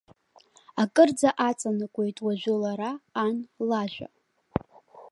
Акырӡа 0.81 1.29
аҵанакуеит 1.47 2.17
уажәы 2.25 2.55
лара, 2.61 2.91
ан 3.23 3.35
лажәа. 3.69 4.07